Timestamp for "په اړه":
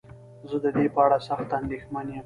0.95-1.17